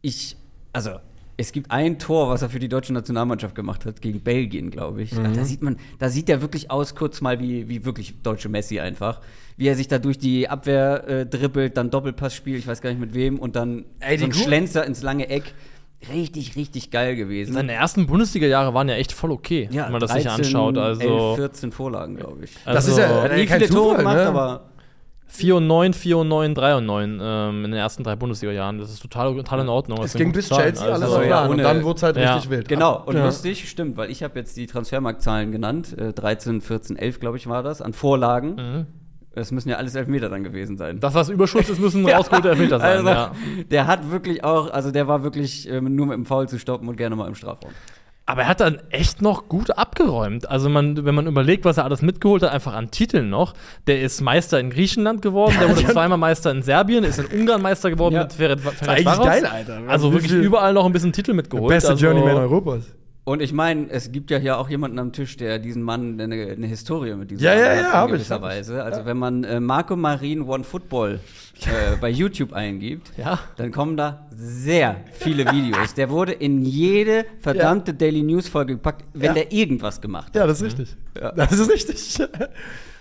[0.01, 0.37] ich,
[0.71, 0.91] also
[1.37, 5.01] es gibt ein Tor, was er für die deutsche Nationalmannschaft gemacht hat, gegen Belgien, glaube
[5.01, 5.13] ich.
[5.13, 5.33] Mhm.
[5.33, 8.79] Da sieht man, da sieht er wirklich aus, kurz mal wie, wie wirklich deutsche Messi
[8.79, 9.19] einfach.
[9.57, 12.89] Wie er sich da durch die Abwehr äh, dribbelt, dann Doppelpass spielt, ich weiß gar
[12.91, 15.53] nicht mit wem, und dann Ey, so ein Schlenzer ins lange Eck.
[16.11, 17.53] Richtig, richtig geil gewesen.
[17.53, 20.75] Seine ersten Bundesliga-Jahre waren ja echt voll okay, wenn man das sich 13, anschaut.
[20.75, 22.51] 11, Also 14 Vorlagen, glaube ich.
[22.65, 24.25] Das also ist ja- Nie kein viele Tore Zufall, gemacht, ne?
[24.27, 24.69] aber
[25.27, 28.77] 4 und 9, 4 und 9, 3 und 9 ähm, in den ersten drei Bundesliga-Jahren.
[28.77, 29.97] Das ist total, total in Ordnung.
[30.01, 30.63] Das es ging bis Zahlen.
[30.73, 31.45] Chelsea, alles Also, auf ja.
[31.47, 32.35] Und dann wurde es halt Ja.
[32.35, 32.67] richtig wild.
[32.67, 33.25] Genau, und Ja.
[33.25, 35.97] lustig, stimmt, weil ich habe jetzt die Transfermarktzahlen genannt.
[35.97, 38.55] Äh, 13, 14, 11, glaube ich, war das, an Vorlagen.
[38.55, 38.85] Mhm.
[39.35, 40.99] Das müssen ja alles Elfmeter dann gewesen sein.
[40.99, 42.97] Das, was Überschuss ist, müssen rausgeholte Elfmeter sein.
[42.97, 43.31] also, ja.
[43.71, 46.87] Der hat wirklich auch, also der war wirklich ähm, nur mit dem Foul zu stoppen
[46.87, 47.71] und gerne mal im Strafraum.
[48.25, 50.49] Aber er hat dann echt noch gut abgeräumt.
[50.49, 53.53] Also man, wenn man überlegt, was er alles mitgeholt hat, einfach an Titeln noch.
[53.85, 57.61] Der ist Meister in Griechenland geworden, der wurde zweimal Meister in Serbien, ist in Ungarn
[57.61, 58.23] Meister geworden Ja.
[58.23, 59.25] mit Ferenc eigentlich Ferencvaros.
[59.25, 59.81] geil, Alter.
[59.87, 61.67] Also wirklich überall noch ein bisschen Titel mitgeholt.
[61.67, 62.85] Beste also, Journeyman Europas.
[63.25, 66.35] Und ich meine, es gibt ja hier auch jemanden am Tisch, der diesen Mann eine,
[66.51, 68.47] eine Historie mit diesem Ja, Mann ja, hat, ja, in hab ich, gewisser hab ich.
[68.49, 68.83] Weise.
[68.83, 71.21] Also wenn man äh, Marco Marin One Football
[71.61, 73.39] äh, bei YouTube eingibt, Ja.
[73.55, 75.93] dann kommen da sehr viele Videos.
[75.93, 79.33] Der wurde in jede verdammte Daily News Folge gepackt, wenn Ja.
[79.35, 80.35] der irgendwas gemacht hat.
[80.35, 80.97] Ja, das ist richtig.
[81.13, 82.19] Das ist richtig.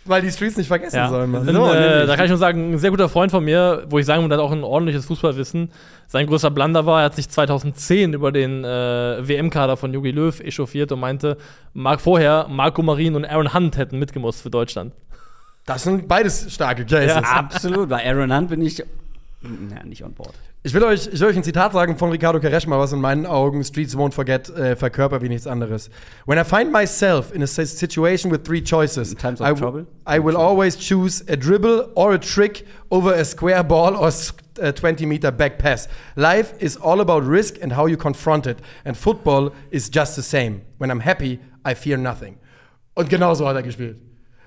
[0.05, 1.09] Weil die Streets nicht vergessen Ja.
[1.09, 3.99] sollen, So, äh, da kann ich nur sagen, ein sehr guter Freund von mir, wo
[3.99, 5.71] ich sagen würde, der hat auch ein ordentliches Fußballwissen.
[6.09, 8.69] Sein größter Blunder war, er hat sich 2010 über den äh,
[9.29, 11.37] WM-Kader von Jogi Löw echauffiert und meinte,
[11.73, 14.93] Mark vorher Marco Marin und Aaron Hunt hätten mitgemusst für Deutschland.
[15.67, 17.23] Das sind beides starke Cases.
[17.23, 17.89] Absolut.
[17.89, 18.83] Bei Aaron Hunt bin ich
[19.43, 20.35] na, nicht on board.
[20.65, 23.27] Ich will, euch, ich will euch ein Zitat sagen von Ricardo Quaresma, was in meinen
[23.27, 25.91] Augen Streets Won't Forget äh, verkörpert wie nichts anderes.
[26.25, 29.87] When I find myself in a si- situation with three choices, times of I, trouble?
[30.07, 34.13] I will always choose a dribble or a trick over a square ball or
[34.61, 35.89] a 20 meter back pass.
[36.15, 38.59] Life is all about risk and how you confront it.
[38.85, 40.61] And football is just the same.
[40.79, 42.37] When I'm happy, I fear nothing.
[42.95, 43.97] Und genau so hat er gespielt.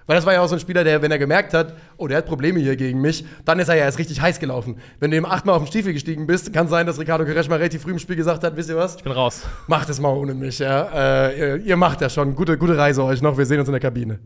[0.07, 2.17] Weil das war ja auch so ein Spieler, der, wenn er gemerkt hat, oh, der
[2.19, 4.77] hat Probleme hier gegen mich, dann ist er ja erst richtig heiß gelaufen.
[4.99, 7.81] Wenn du ihm achtmal auf den Stiefel gestiegen bist, kann sein, dass Ricardo Quaresma relativ
[7.81, 9.41] früh im Spiel gesagt hat, wisst ihr was, Ich bin raus.
[9.67, 10.59] macht es mal ohne mich.
[10.59, 11.27] Ja?
[11.27, 12.35] Äh, ihr, ihr macht das schon.
[12.35, 13.37] Gute, gute Reise euch noch.
[13.37, 14.19] Wir sehen uns in der Kabine.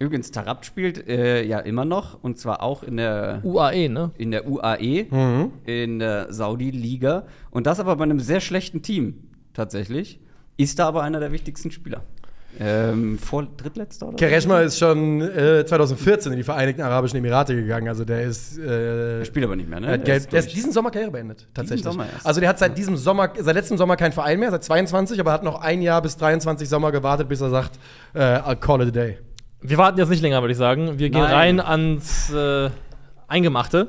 [0.00, 4.10] Übrigens, Tarab spielt äh, ja immer noch und zwar auch in der UAE, ne?
[4.18, 5.06] in der UAE,
[5.64, 7.26] in der Saudi-Liga.
[7.52, 10.18] Und das aber bei einem sehr schlechten Team tatsächlich.
[10.56, 12.02] Ist da aber einer der wichtigsten Spieler.
[12.60, 14.16] Ähm, vor drittletzter oder?
[14.16, 17.88] Quaresma ist schon äh, 2014 in die Vereinigten Arabischen Emirate gegangen.
[17.88, 18.58] Also der ist.
[18.58, 19.86] Äh, Der spielt aber nicht mehr, ne?
[19.88, 21.84] Er hat Der ist der ist diesen Sommer Karriere beendet, tatsächlich.
[21.84, 22.24] Sommer erst.
[22.26, 25.32] Also der hat seit diesem Sommer, seit letztem Sommer keinen Verein mehr, seit 22, aber
[25.32, 27.78] hat noch ein Jahr bis 23 Sommer gewartet, bis er sagt,
[28.14, 29.18] äh, I'll call it a day.
[29.60, 30.98] Wir warten jetzt nicht länger, würde ich sagen.
[30.98, 31.32] Wir gehen Nein.
[31.34, 32.70] rein ans äh,
[33.28, 33.88] Eingemachte.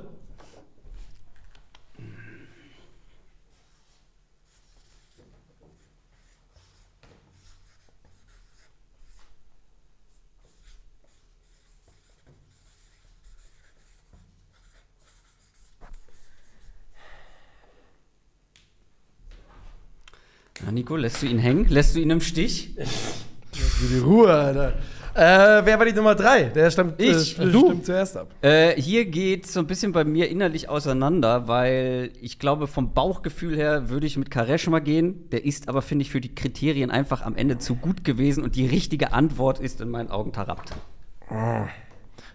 [20.64, 21.66] Ja, Nico, lässt du ihn hängen?
[21.68, 22.70] Lässt du ihn im Stich?
[22.78, 24.74] Die Ruhe, Alter.
[25.16, 26.44] Äh, wer war die Nummer 3?
[26.50, 27.40] Der stammt, Ich.
[27.40, 27.66] äh, Du.
[27.70, 28.28] stimmt zuerst ab.
[28.44, 33.58] Äh, hier geht so ein bisschen bei mir innerlich auseinander, weil ich glaube, vom Bauchgefühl
[33.58, 35.28] her würde ich mit Kareshma gehen.
[35.32, 38.56] Der ist aber, finde ich, für die Kriterien einfach am Ende zu gut gewesen und
[38.56, 40.72] die richtige Antwort ist in meinen Augen Tarabt.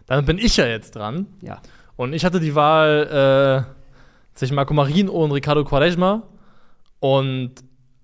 [0.07, 1.27] Dann bin ich ja jetzt dran.
[1.41, 1.63] Ja.
[1.95, 6.25] Und ich hatte die Wahl äh, zwischen Marco Marin und Ricardo Quaresma.
[6.99, 7.53] Und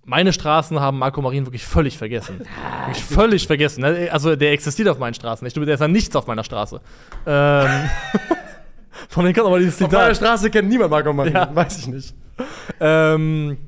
[0.06, 2.40] meine Straßen haben Marco Marin wirklich völlig vergessen.
[2.86, 3.82] wirklich völlig vergessen.
[3.82, 4.08] ne?
[4.10, 5.56] Also der existiert auf meinen Straßen nicht.
[5.56, 6.80] Der ist ja nichts auf meiner Straße.
[7.26, 7.68] Ähm,
[9.08, 10.16] von denen kommt aber dieses Auf meiner Zitat.
[10.16, 11.34] Straße kennt niemand Marco Marin.
[11.34, 11.54] Ja.
[11.54, 12.14] Weiß ich nicht.
[12.80, 13.58] Ähm,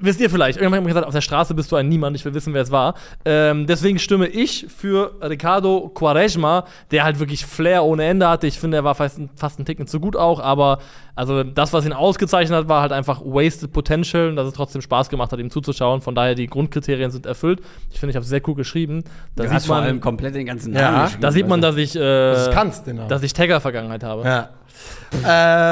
[0.00, 2.24] wisst ihr vielleicht, irgendwann haben wir gesagt, auf der Straße bist du ein Niemand, ich
[2.24, 2.94] will wissen, wer es war.
[3.24, 8.46] Ähm, deswegen stimme ich für Ricardo Quaresma, der halt wirklich Flair ohne Ende hatte.
[8.46, 10.78] Ich finde, er war fast, fast einen Ticken zu gut auch, aber
[11.14, 14.80] also das, was ihn ausgezeichnet hat, war halt einfach wasted potential und dass es trotzdem
[14.82, 16.00] Spaß gemacht hat, ihm zuzuschauen.
[16.00, 17.60] Von daher, die Grundkriterien sind erfüllt.
[17.90, 19.02] Ich finde, ich habe es sehr cool geschrieben.
[19.34, 21.48] Da Du hast sieht vor allem man, komplett den ganzen Ja, Namen geschrieben, da sieht
[21.48, 21.76] man, also.
[21.76, 23.08] dass ich, äh, kannst, den Namen.
[23.08, 24.22] dass ich Tagger-Vergangenheit habe.
[24.24, 24.48] Ja.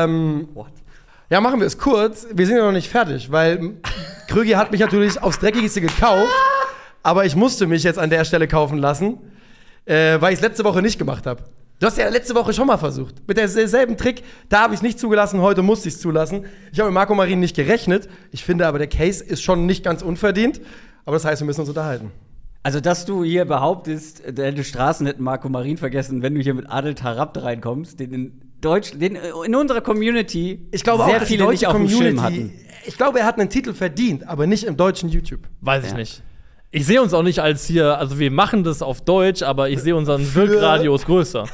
[0.04, 0.48] Ähm,
[1.28, 2.26] ja, machen wir es kurz.
[2.32, 3.74] Wir sind ja noch nicht fertig, weil
[4.28, 6.32] Krügi hat mich natürlich aufs Dreckigste gekauft,
[7.02, 9.18] aber ich musste mich jetzt an der Stelle kaufen lassen,
[9.86, 11.42] äh, weil ich es letzte Woche nicht gemacht habe.
[11.78, 13.16] Du hast ja letzte Woche schon mal versucht.
[13.28, 16.46] Mit derselben Trick, da habe ich nicht zugelassen, heute musste ich es zulassen.
[16.72, 18.08] Ich habe mit Marco Marin nicht gerechnet.
[18.30, 20.60] Ich finde aber, der Case ist schon nicht ganz unverdient.
[21.04, 22.12] Aber das heißt, wir müssen uns unterhalten.
[22.62, 26.70] Also, dass du hier behauptest, deine Straßen hätten Marco Marin vergessen, wenn du hier mit
[26.70, 31.44] Adel Tarab reinkommst, den in Deutsch, den in unserer Community Ich glaube sehr auch, viele
[31.44, 32.22] die nicht deutsche auf dem Schirm Community.
[32.22, 32.52] hatten.
[32.86, 35.40] Ich glaube, er hat einen Titel verdient, aber nicht im deutschen YouTube.
[35.60, 35.96] Weiß ich Ja.
[35.96, 36.22] nicht.
[36.72, 39.80] Ich sehe uns auch nicht als hier, also wir machen das auf Deutsch, aber ich
[39.80, 41.44] sehe unseren Wirkradius größer.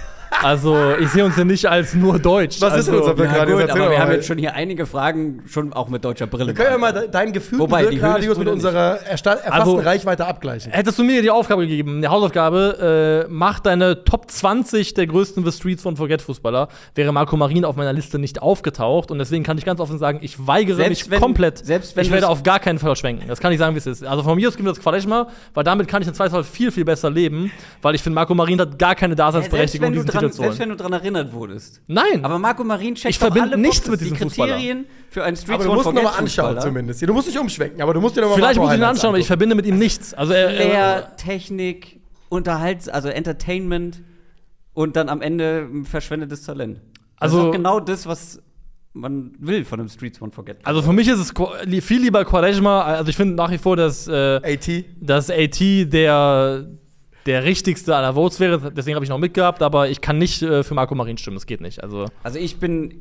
[0.42, 2.60] Also ich sehe uns ja nicht als nur Deutsch.
[2.60, 4.86] Was ist denn also, unser Wirk- Ja, gut, aber wir haben jetzt schon hier einige
[4.86, 6.48] Fragen, schon auch mit deutscher Brille.
[6.48, 10.26] Wir können ja mal de- deinen gefühlten Wobei, die Wirkradius mit unserer erfassten Also- Reichweite
[10.26, 10.72] abgleichen.
[10.72, 15.44] Hättest du mir die Aufgabe gegeben, eine Hausaufgabe, äh, mach deine Top 20 der größten
[15.44, 19.44] The Streets von Forget Fußballer, wäre Marco Marin auf meiner Liste nicht aufgetaucht und deswegen
[19.44, 21.64] kann ich ganz offen sagen, ich weigere Selbst mich wenn- komplett.
[21.64, 23.28] selbst wenn ich werde auf gar keinen Fall schwenken.
[23.28, 24.04] Das kann ich sagen, wie es ist.
[24.04, 26.72] Also von mir aus gibt es das Quaresma, weil damit kann ich im Zweifelsfall viel,
[26.72, 30.21] viel besser leben, weil ich finde, Marco Marin hat gar keine Daseinsberechtigung, du diesen Titel
[30.30, 30.32] holen.
[30.32, 31.80] selbst wenn du daran erinnert wurdest.
[31.87, 34.52] Nein, Aber Marco Marin checkt Ich doch verbinde alle nichts mit diesem die Fußballer.
[34.54, 36.61] Kriterien für einen Streets aber du musst ihn Forget nochmal anschauen Fußballer.
[36.61, 37.02] zumindest.
[37.08, 39.18] Du musst nicht umschwenken, aber du musst dir nochmal vielleicht muss ich ihn anschauen, aber
[39.18, 40.14] ich verbinde mit ihm nichts.
[40.14, 44.00] Also er, er, Flair, Technik, Unterhalts, also Entertainment
[44.74, 46.80] und dann am Ende verschwendetes Talent.
[47.16, 48.40] Also Also- auch genau das, was
[48.94, 50.58] man will von einem Streets Won't Forget.
[50.64, 51.32] also für mich ist es
[51.82, 52.82] viel lieber Quaresma.
[52.82, 54.85] Also ich finde nach wie vor, dass äh, AT.
[55.00, 56.66] dass AT der,
[57.26, 58.72] der richtigste aller Votes wäre.
[58.72, 61.37] Deswegen habe ich noch mitgehabt, aber ich kann nicht äh, für Marco Marin stimmen.
[61.37, 61.82] Das geht nicht.
[61.82, 62.94] Also Also ich bin,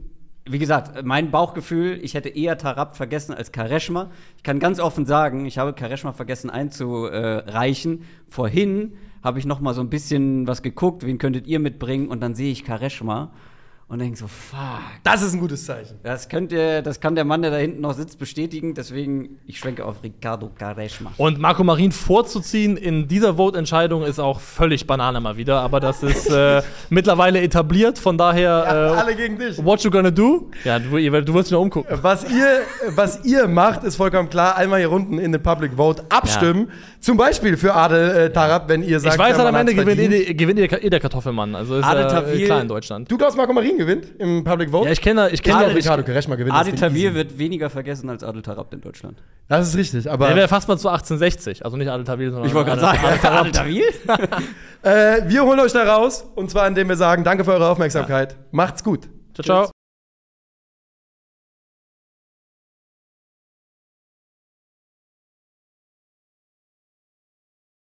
[0.46, 4.12] wie gesagt, mein Bauchgefühl, ich hätte eher Tarab vergessen als Kareschma.
[4.38, 8.04] Ich kann ganz offen sagen, ich habe Kareschma vergessen einzureichen.
[8.30, 12.08] Vorhin habe ich noch mal so ein bisschen was geguckt, wen könntet ihr mitbringen?
[12.08, 13.32] Und dann sehe ich Kareschma
[13.92, 14.58] und denke so, fuck.
[15.04, 16.00] Das ist ein gutes Zeichen.
[16.02, 18.74] Das, könnte, das kann der Mann, der da hinten noch sitzt, bestätigen.
[18.74, 21.12] Deswegen, ich schwenke auf Ricardo Kareschma.
[21.18, 25.60] Und Marco Marin vorzuziehen in dieser Vote-Entscheidung ist auch völlig Banane mal wieder.
[25.60, 28.00] Aber das ist äh, mittlerweile etabliert.
[28.00, 29.62] Von daher, Ja, äh, alle gegen dich.
[29.64, 30.50] what you gonna do?
[30.64, 31.98] Ja, du, ihr- du wirst dich noch umgucken.
[32.02, 32.62] Was ihr,
[32.96, 34.56] was ihr macht, ist vollkommen klar.
[34.56, 36.70] Einmal hier unten in den Public Vote abstimmen.
[37.02, 39.74] Zum Beispiel für Adel äh, Tarab, wenn ihr sagt, Ich weiß, der halt, am Ende
[39.74, 41.56] gewinnt eh, die- gewinnt eh der Kartoffelmann.
[41.56, 43.12] Also ist Adel äh, Tawil- klar in Deutschland.
[43.12, 44.86] Du glaubst, Marco Marin gewinnt im Public Vote?
[44.86, 46.56] Ja, ich kenne ich glaube, kenne Ricardo Kereshma gewinnt.
[46.56, 49.18] Adel Tawil wird weniger vergessen als Adel Tarab in Deutschland.
[49.48, 51.66] Das ist richtig, aber Der wäre fast mal zu 1860.
[51.66, 54.28] Also nicht Adel Tawil, sondern Ich wollte gerade Adel- sagen, Adel Adel Tarab.
[54.32, 54.42] Tawil?
[55.26, 56.24] äh, wir holen euch da raus.
[56.36, 58.38] Und zwar, indem wir sagen, danke für eure Aufmerksamkeit.
[58.52, 59.10] Macht's gut.
[59.34, 59.72] Ciao, ciao.